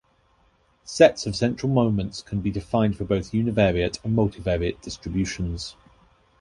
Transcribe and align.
Sets 0.83 1.27
of 1.27 1.35
central 1.35 1.71
moments 1.71 2.23
can 2.23 2.41
be 2.41 2.49
defined 2.49 2.97
for 2.97 3.03
both 3.03 3.33
univariate 3.33 4.03
and 4.03 4.17
multivariate 4.17 4.81
distributions. 4.81 5.75